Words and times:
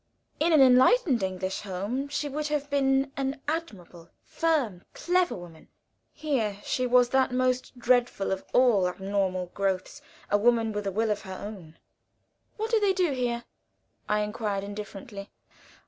In 0.39 0.51
an 0.51 0.63
enlightened 0.63 1.21
English 1.21 1.61
home 1.61 2.07
she 2.07 2.27
would 2.27 2.47
have 2.47 2.71
been 2.71 3.11
an 3.15 3.39
admirable, 3.47 4.09
firm, 4.25 4.81
clever 4.95 5.35
woman; 5.35 5.67
here 6.11 6.57
she 6.63 6.87
was 6.87 7.09
that 7.09 7.31
most 7.31 7.77
dreadful 7.77 8.31
of 8.31 8.43
all 8.51 8.87
abnormal 8.87 9.51
growths 9.53 10.01
a 10.31 10.39
woman 10.39 10.71
with 10.71 10.87
a 10.87 10.91
will 10.91 11.11
of 11.11 11.21
her 11.21 11.35
own. 11.39 11.77
"What 12.57 12.71
do 12.71 12.79
they 12.79 12.93
do 12.93 13.11
here?" 13.11 13.43
I 14.09 14.21
inquired, 14.21 14.63
indifferently. 14.63 15.29